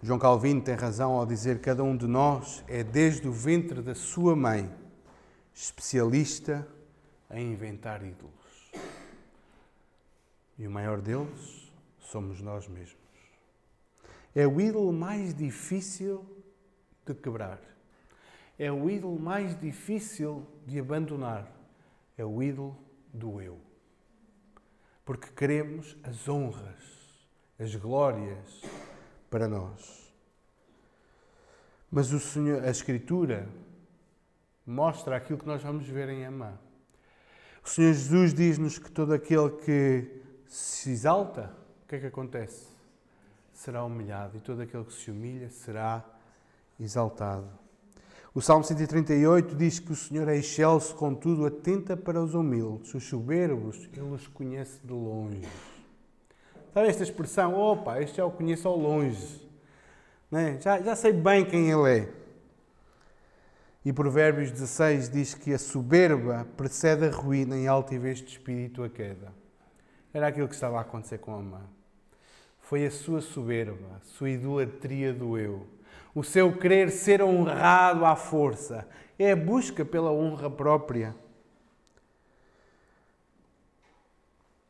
[0.00, 3.82] João Calvino tem razão ao dizer que cada um de nós é, desde o ventre
[3.82, 4.72] da sua mãe,
[5.52, 6.66] especialista
[7.30, 8.37] em inventar ídolos.
[10.58, 12.98] E o maior deles somos nós mesmos.
[14.34, 16.24] É o ídolo mais difícil
[17.06, 17.60] de quebrar.
[18.58, 21.50] É o ídolo mais difícil de abandonar.
[22.16, 22.76] É o ídolo
[23.12, 23.60] do eu.
[25.04, 26.82] Porque queremos as honras,
[27.58, 28.62] as glórias,
[29.30, 30.12] para nós.
[31.90, 33.48] Mas o Senhor, a Escritura
[34.66, 36.58] mostra aquilo que nós vamos ver em Amã.
[37.64, 40.17] O Senhor Jesus diz-nos que todo aquele que
[40.48, 41.52] se exalta,
[41.84, 42.66] o que é que acontece?
[43.52, 46.04] Será humilhado, e todo aquele que se humilha será
[46.80, 47.48] exaltado.
[48.34, 53.04] O Salmo 138 diz que o Senhor é excelso, contudo, atenta para os humildes, os
[53.04, 55.48] soberbos, ele os conhece de longe.
[56.72, 57.54] Sabe esta expressão?
[57.54, 59.48] Opa, este já o conheço ao longe.
[60.30, 60.58] Né?
[60.60, 62.12] Já, já sei bem quem ele é.
[63.84, 68.88] E Provérbios 16 diz que a soberba precede a ruína em altivez de espírito a
[68.88, 69.32] queda.
[70.18, 71.62] Era aquilo que estava a acontecer com a mãe.
[72.58, 75.64] Foi a sua soberba, a sua idolatria do eu,
[76.12, 78.88] o seu querer ser honrado à força.
[79.16, 81.14] É a busca pela honra própria.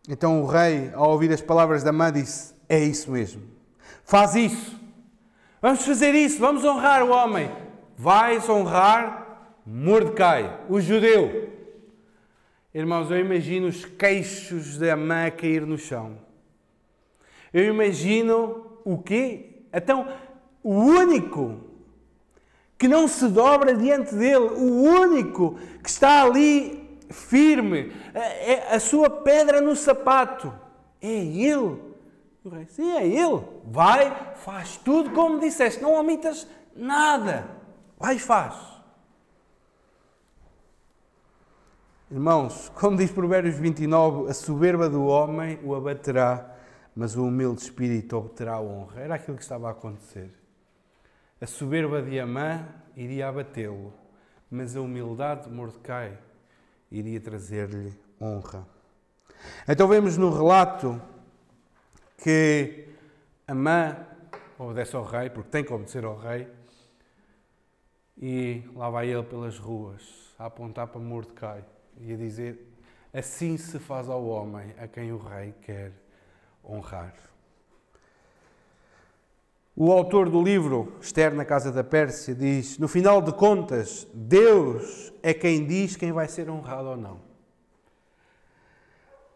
[0.06, 3.42] Então o rei, ao ouvir as palavras da mãe, disse: É isso mesmo.
[4.04, 4.78] Faz isso.
[5.62, 6.38] Vamos fazer isso.
[6.38, 7.50] Vamos honrar o homem.
[7.96, 11.57] Vais honrar Mordecai, o judeu.
[12.78, 16.16] Irmãos, eu imagino os queixos da mãe a cair no chão.
[17.52, 19.64] Eu imagino o quê?
[19.74, 20.06] Então,
[20.62, 21.58] o único
[22.78, 29.10] que não se dobra diante dele, o único que está ali firme, é a sua
[29.10, 30.54] pedra no sapato.
[31.02, 31.82] É Ele.
[32.44, 33.42] O rei, sim, é Ele.
[33.64, 37.44] Vai, faz tudo como disseste, não omitas nada.
[37.98, 38.77] Vai faz.
[42.10, 46.56] Irmãos, como diz Provérbios 29, a soberba do homem o abaterá,
[46.96, 49.02] mas o humilde espírito obterá honra.
[49.02, 50.30] Era aquilo que estava a acontecer.
[51.38, 52.66] A soberba de Amã
[52.96, 53.92] iria abatê-lo,
[54.50, 56.18] mas a humildade de Mordecai
[56.90, 58.66] iria trazer-lhe honra.
[59.68, 60.98] Então vemos no relato
[62.16, 62.88] que
[63.46, 63.94] Amã
[64.58, 66.48] obedece ao rei, porque tem que obedecer ao rei,
[68.16, 71.62] e lá vai ele pelas ruas a apontar para Mordecai
[72.00, 72.66] e a dizer:
[73.12, 75.92] Assim se faz ao homem a quem o rei quer
[76.64, 77.14] honrar.
[79.74, 85.12] O autor do livro Esther na Casa da Pérsia diz: No final de contas, Deus
[85.22, 87.20] é quem diz quem vai ser honrado ou não.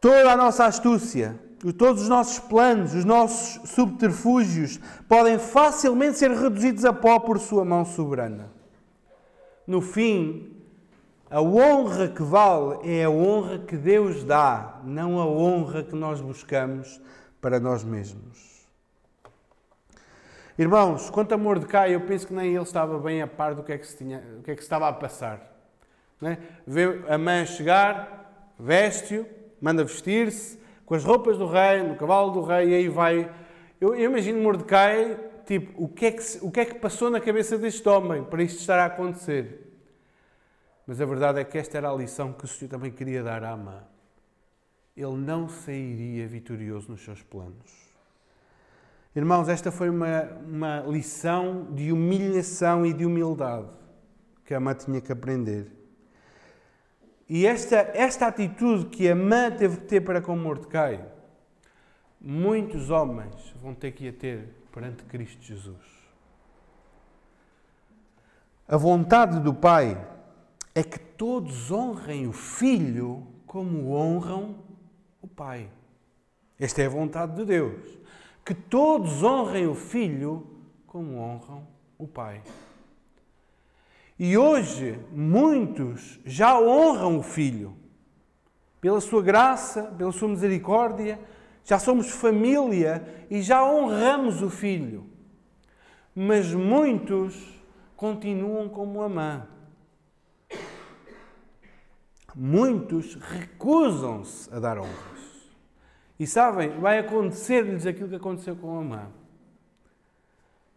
[0.01, 1.39] Toda a nossa astúcia,
[1.79, 7.65] todos os nossos planos, os nossos subterfúgios podem facilmente ser reduzidos a pó por Sua
[7.65, 8.51] mão soberana.
[9.65, 10.52] No fim,
[11.33, 16.21] a honra que vale é a honra que Deus dá, não a honra que nós
[16.21, 17.01] buscamos
[17.41, 18.69] para nós mesmos.
[20.59, 23.73] Irmãos, quanto a Mordecai, eu penso que nem ele estava bem a par do que
[23.73, 25.41] é que se, tinha, que é que estava a passar.
[26.21, 26.39] Não é?
[26.67, 29.27] Vê a mãe chegar, veste-o,
[29.59, 33.33] manda vestir-se, com as roupas do rei, no cavalo do rei, e aí vai.
[33.81, 37.23] Eu, eu imagino Mordecai, tipo, o que, é que, o que é que passou na
[37.23, 39.62] cabeça deste homem para isto estar a acontecer?
[40.87, 43.45] Mas a verdade é que esta era a lição que o Senhor também queria dar
[43.45, 43.83] à Amã.
[44.97, 47.93] Ele não sairia vitorioso nos seus planos.
[49.15, 53.69] Irmãos, esta foi uma, uma lição de humilhação e de humildade
[54.45, 55.71] que a Amã tinha que aprender.
[57.29, 61.07] E esta, esta atitude que a Amã teve que ter para com Mordecai,
[62.21, 66.03] muitos homens vão ter que a ter perante Cristo Jesus.
[68.67, 70.12] A vontade do Pai
[70.75, 74.57] é que todos honrem o Filho como honram
[75.21, 75.69] o Pai.
[76.59, 78.03] Esta é a vontade de Deus
[78.45, 80.47] que todos honrem o Filho
[80.87, 82.43] como honram o Pai.
[84.19, 87.77] E hoje, muitos já honram o Filho.
[88.81, 91.19] Pela sua graça, pela sua misericórdia,
[91.65, 95.07] já somos família e já honramos o Filho.
[96.15, 97.61] Mas muitos
[97.97, 99.47] continuam como Amã.
[102.35, 105.13] Muitos recusam-se a dar honra.
[106.19, 109.09] E sabem, vai acontecer-lhes aquilo que aconteceu com Amã.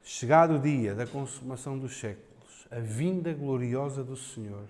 [0.01, 4.65] Chegado o dia da consumação dos séculos, a vinda gloriosa do Senhor,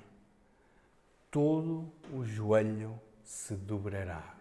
[1.32, 4.36] todo o joelho se dobrará.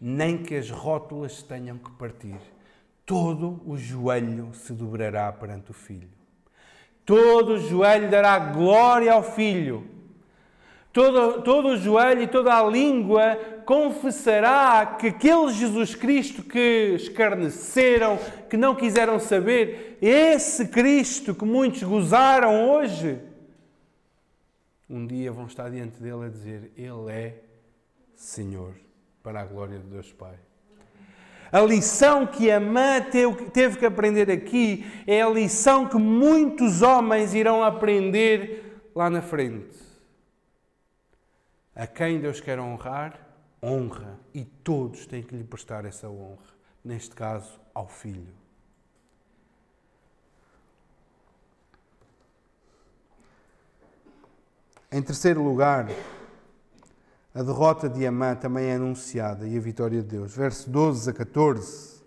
[0.00, 2.40] Nem que as rótulas tenham que partir,
[3.04, 6.08] todo o joelho se dobrará perante o Filho.
[7.04, 9.97] Todo o joelho dará glória ao Filho
[10.98, 18.18] Todo, todo o joelho e toda a língua confessará que aquele Jesus Cristo que escarneceram,
[18.50, 23.20] que não quiseram saber, esse Cristo que muitos gozaram hoje,
[24.90, 27.44] um dia vão estar diante dele a dizer: Ele é
[28.16, 28.74] Senhor,
[29.22, 30.34] para a glória de Deus Pai.
[31.52, 33.04] A lição que a mãe
[33.52, 39.87] teve que aprender aqui é a lição que muitos homens irão aprender lá na frente.
[41.78, 43.24] A quem Deus quer honrar,
[43.62, 44.18] honra.
[44.34, 46.58] E todos têm que lhe prestar essa honra.
[46.84, 48.34] Neste caso, ao Filho.
[54.90, 55.88] Em terceiro lugar,
[57.32, 60.34] a derrota de Amã também é anunciada e a vitória de Deus.
[60.34, 61.97] Verso 12 a 14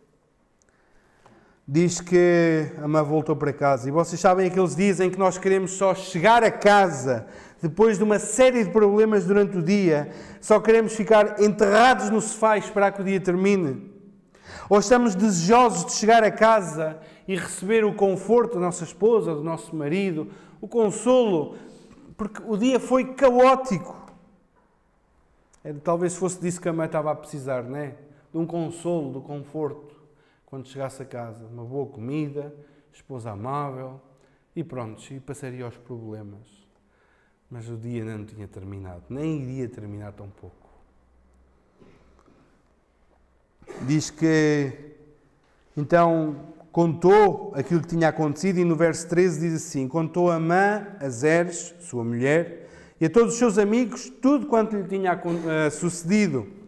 [1.74, 3.88] diz que Amã voltou para casa.
[3.88, 7.26] E vocês sabem aqueles dias em que nós queremos só chegar a casa
[7.62, 12.58] depois de uma série de problemas durante o dia, só queremos ficar enterrados no sofá
[12.58, 13.90] esperar que o dia termine?
[14.70, 19.44] Ou estamos desejosos de chegar a casa e receber o conforto da nossa esposa, do
[19.44, 20.28] nosso marido,
[20.60, 21.56] o consolo,
[22.18, 23.96] porque o dia foi caótico.
[25.64, 27.94] É, talvez fosse disso que a mãe estava a precisar, não é?
[28.30, 29.91] De um consolo, do conforto,
[30.52, 31.46] quando chegasse a casa.
[31.46, 32.54] Uma boa comida,
[32.92, 34.02] esposa amável
[34.54, 36.46] e pronto, e passaria aos problemas.
[37.50, 40.70] Mas o dia não tinha terminado, nem iria terminar tão pouco.
[43.88, 44.92] Diz que
[45.76, 50.86] então contou aquilo que tinha acontecido e no verso 13 diz assim: Contou a Mã,
[51.00, 52.68] a Zeres, sua mulher,
[52.99, 56.61] e a todos os seus amigos tudo quanto lhe tinha uh, sucedido.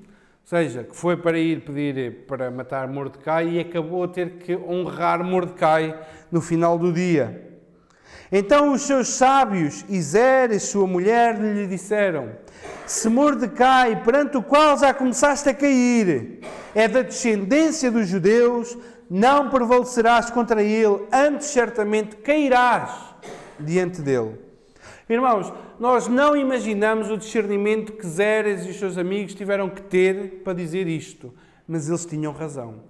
[0.43, 5.23] Seja, que foi para ir pedir para matar Mordecai e acabou a ter que honrar
[5.23, 5.97] Mordecai
[6.29, 7.49] no final do dia.
[8.29, 12.31] Então os seus sábios, Iseres, sua mulher, lhe disseram:
[12.85, 16.41] Se Mordecai, perante o qual já começaste a cair,
[16.75, 18.77] é da descendência dos judeus,
[19.09, 22.91] não prevalecerás contra ele, antes certamente cairás
[23.57, 24.52] diante dele.
[25.13, 30.41] Irmãos, nós não imaginamos o discernimento que Zeres e os seus amigos tiveram que ter
[30.43, 31.31] para dizer isto,
[31.67, 32.81] mas eles tinham razão.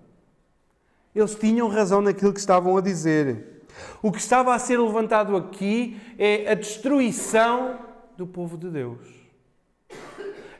[1.14, 3.66] Eles tinham razão naquilo que estavam a dizer.
[4.02, 7.80] O que estava a ser levantado aqui é a destruição
[8.16, 9.06] do povo de Deus.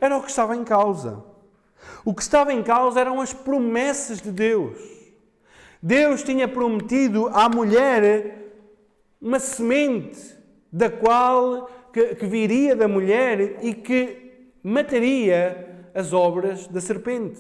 [0.02, 1.24] era o que estava em causa.
[2.04, 4.78] O que estava em causa eram as promessas de Deus.
[5.82, 8.52] Deus tinha prometido à mulher
[9.22, 10.43] uma semente
[10.74, 17.40] da qual que, que viria da mulher e que mataria as obras da serpente.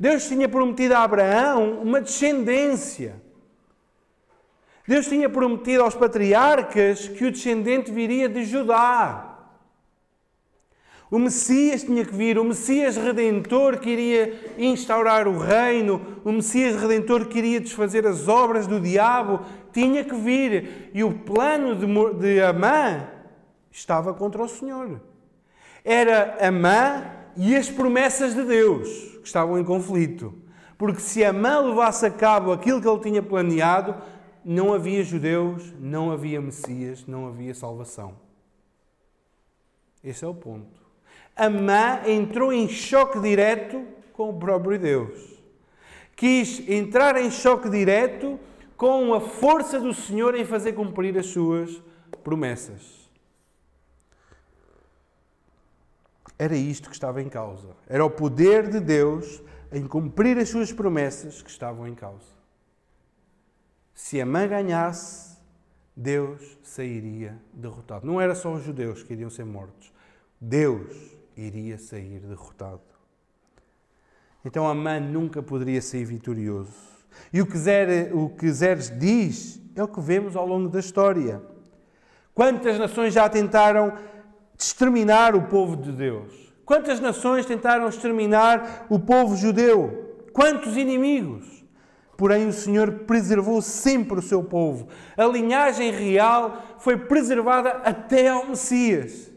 [0.00, 3.22] Deus tinha prometido a Abraão uma descendência.
[4.88, 9.31] Deus tinha prometido aos patriarcas que o descendente viria de Judá.
[11.12, 16.74] O Messias tinha que vir, o Messias redentor que iria instaurar o reino, o Messias
[16.80, 19.40] redentor que iria desfazer as obras do diabo,
[19.74, 20.90] tinha que vir.
[20.94, 21.86] E o plano de,
[22.18, 23.06] de Amã
[23.70, 25.02] estava contra o Senhor.
[25.84, 27.04] Era Amã
[27.36, 28.88] e as promessas de Deus
[29.20, 30.32] que estavam em conflito.
[30.78, 33.96] Porque se Amã levasse a cabo aquilo que ele tinha planeado,
[34.42, 38.14] não havia judeus, não havia Messias, não havia salvação.
[40.02, 40.81] Esse é o ponto.
[41.36, 45.32] Amã entrou em choque direto com o próprio Deus.
[46.14, 48.38] Quis entrar em choque direto
[48.76, 51.82] com a força do Senhor em fazer cumprir as suas
[52.22, 53.10] promessas.
[56.38, 57.68] Era isto que estava em causa.
[57.86, 62.32] Era o poder de Deus em cumprir as suas promessas que estavam em causa.
[63.94, 65.38] Se Amã ganhasse,
[65.96, 68.06] Deus sairia derrotado.
[68.06, 69.92] Não era só os judeus que iriam ser mortos.
[70.40, 72.80] Deus iria sair derrotado.
[74.44, 76.74] Então Amã nunca poderia sair vitorioso.
[77.32, 80.80] E o que, Zer, o que Zeres diz é o que vemos ao longo da
[80.80, 81.42] história.
[82.34, 83.96] Quantas nações já tentaram
[84.58, 86.52] exterminar o povo de Deus?
[86.64, 90.24] Quantas nações tentaram exterminar o povo judeu?
[90.32, 91.62] Quantos inimigos?
[92.16, 94.88] Porém, o Senhor preservou sempre o seu povo.
[95.16, 99.31] A linhagem real foi preservada até ao Messias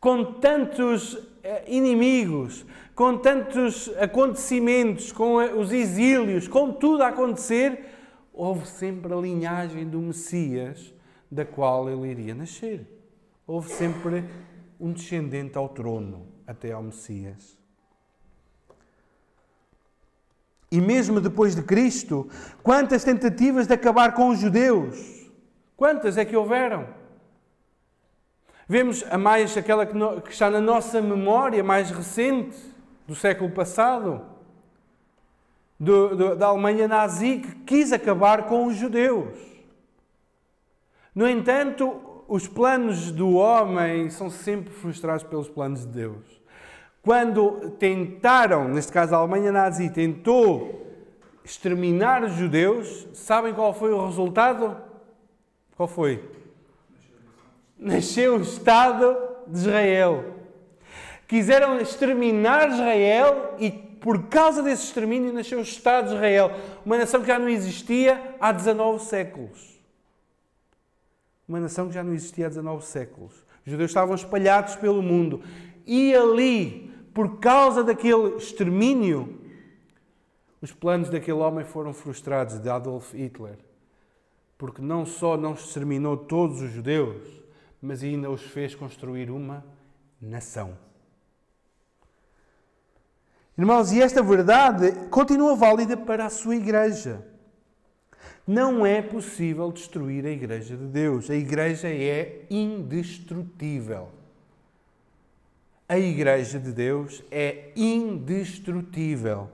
[0.00, 7.84] com tantos eh, inimigos, com tantos acontecimentos, com os exílios, com tudo a acontecer,
[8.32, 10.92] houve sempre a linhagem do Messias
[11.30, 12.86] da qual ele iria nascer.
[13.46, 14.24] Houve sempre
[14.80, 17.58] um descendente ao trono até ao Messias.
[20.72, 22.28] E mesmo depois de Cristo,
[22.62, 25.28] quantas tentativas de acabar com os judeus?
[25.76, 26.99] Quantas é que houveram?
[28.70, 32.56] Vemos a mais aquela que, no, que está na nossa memória, mais recente,
[33.04, 34.22] do século passado,
[35.76, 39.36] do, do, da Alemanha nazi, que quis acabar com os judeus.
[41.12, 46.40] No entanto, os planos do homem são sempre frustrados pelos planos de Deus.
[47.02, 50.86] Quando tentaram, neste caso a Alemanha nazi, tentou
[51.44, 54.76] exterminar os judeus, sabem qual foi o resultado?
[55.76, 56.38] Qual foi?
[57.80, 59.16] Nasceu o Estado
[59.46, 60.36] de Israel.
[61.26, 66.52] Quiseram exterminar Israel e por causa desse extermínio nasceu o Estado de Israel,
[66.84, 69.80] uma nação que já não existia há 19 séculos.
[71.48, 73.32] Uma nação que já não existia há 19 séculos.
[73.64, 75.42] Os judeus estavam espalhados pelo mundo.
[75.86, 79.40] E ali, por causa daquele extermínio,
[80.62, 83.58] os planos daquele homem foram frustrados, de Adolf Hitler.
[84.56, 87.39] Porque não só não exterminou todos os judeus,
[87.80, 89.64] mas ainda os fez construir uma
[90.20, 90.76] nação.
[93.56, 97.26] Irmãos, e esta verdade continua válida para a sua igreja.
[98.46, 101.30] Não é possível destruir a igreja de Deus.
[101.30, 104.08] A igreja é indestrutível.
[105.88, 109.50] A igreja de Deus é indestrutível.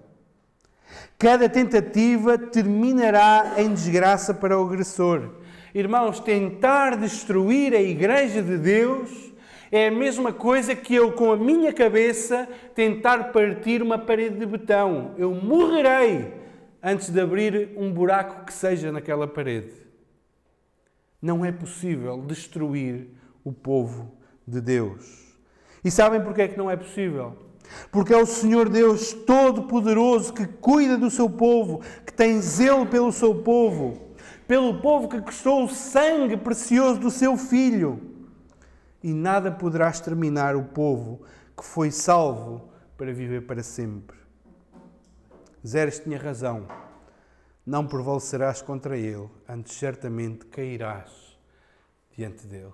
[1.18, 5.30] Cada tentativa terminará em desgraça para o agressor.
[5.76, 9.30] Irmãos, tentar destruir a Igreja de Deus
[9.70, 14.46] é a mesma coisa que eu, com a minha cabeça, tentar partir uma parede de
[14.46, 15.14] betão.
[15.18, 16.32] Eu morrerei
[16.82, 19.74] antes de abrir um buraco que seja naquela parede.
[21.20, 23.08] Não é possível destruir
[23.44, 24.16] o povo
[24.48, 25.36] de Deus.
[25.84, 27.36] E sabem porquê é que não é possível?
[27.92, 33.12] Porque é o Senhor Deus Todo-Poderoso que cuida do seu povo, que tem zelo pelo
[33.12, 34.05] seu povo
[34.46, 38.14] pelo povo que custou o sangue precioso do seu filho.
[39.02, 41.22] E nada poderá exterminar o povo
[41.56, 44.16] que foi salvo para viver para sempre.
[45.66, 46.66] Zeres tinha razão.
[47.64, 51.36] Não prevalecerás contra ele, antes certamente cairás
[52.16, 52.72] diante dele.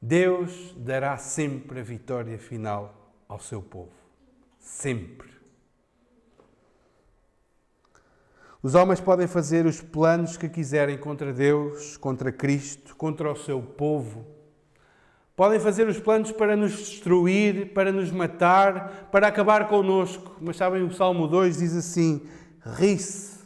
[0.00, 3.92] Deus dará sempre a vitória final ao seu povo.
[4.58, 5.31] Sempre.
[8.62, 13.60] Os homens podem fazer os planos que quiserem contra Deus, contra Cristo, contra o seu
[13.60, 14.24] povo,
[15.34, 20.36] Podem fazer os planos para nos destruir, para nos matar, para acabar connosco.
[20.40, 22.28] Mas sabem, o Salmo 2 diz assim:
[22.78, 23.40] ri-se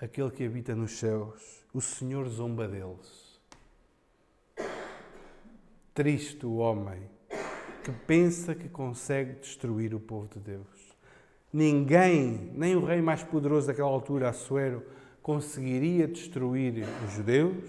[0.00, 3.40] aquele que habita nos céus, o Senhor zomba deles.
[5.94, 7.08] Triste o homem
[7.84, 10.71] que pensa que consegue destruir o povo de Deus.
[11.52, 14.82] Ninguém, nem o rei mais poderoso daquela altura, Assuero,
[15.22, 17.64] conseguiria destruir os judeus,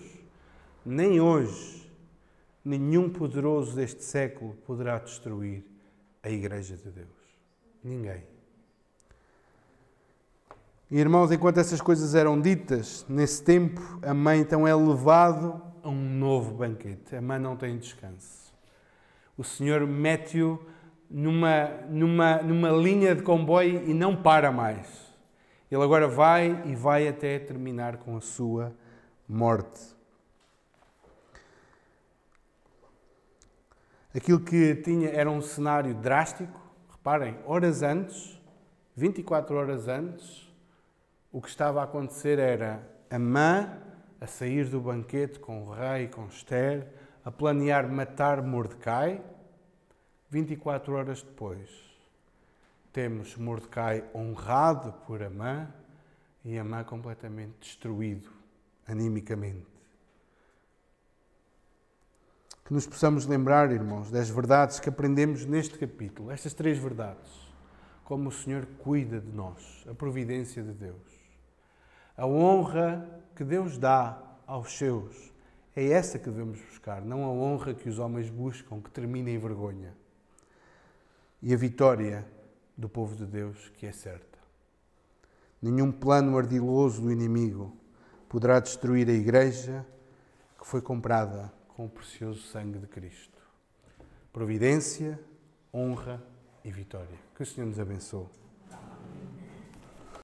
[0.85, 1.83] nem hoje
[2.63, 5.63] nenhum poderoso deste século poderá destruir
[6.21, 7.07] a Igreja de Deus.
[7.83, 8.23] Ninguém.
[10.89, 16.17] Irmãos, enquanto essas coisas eram ditas, nesse tempo, a mãe então é levado a um
[16.17, 17.15] novo banquete.
[17.15, 18.53] A mãe não tem descanso.
[19.37, 20.59] O Senhor mete-o
[21.09, 25.13] numa, numa, numa linha de comboio e não para mais.
[25.69, 28.73] Ele agora vai e vai até terminar com a sua
[29.27, 29.93] morte.
[34.15, 36.61] Aquilo que tinha era um cenário drástico.
[36.91, 38.39] Reparem, horas antes,
[38.95, 40.47] 24 horas antes,
[41.31, 43.67] o que estava a acontecer era a mãe
[44.21, 46.87] a sair do banquete com o rei, com Esther,
[47.25, 49.19] a planear matar Mordecai.
[50.33, 51.69] 24 horas depois,
[52.91, 55.67] temos Mordecai honrado por Amã
[56.43, 58.31] e Amã completamente destruído
[58.87, 59.67] animicamente.
[62.65, 67.29] Que nos possamos lembrar, irmãos, das verdades que aprendemos neste capítulo, estas três verdades.
[68.03, 71.13] Como o Senhor cuida de nós, a providência de Deus.
[72.17, 75.31] A honra que Deus dá aos seus
[75.75, 79.37] é essa que devemos buscar, não a honra que os homens buscam, que termina em
[79.37, 80.01] vergonha.
[81.45, 82.25] E a vitória
[82.77, 84.39] do povo de Deus, que é certa.
[85.61, 87.75] Nenhum plano ardiloso do inimigo
[88.29, 89.85] poderá destruir a igreja
[90.57, 93.37] que foi comprada com o precioso sangue de Cristo.
[94.31, 95.19] Providência,
[95.73, 96.23] honra
[96.63, 97.19] e vitória.
[97.35, 98.42] Que o Senhor nos abençoe.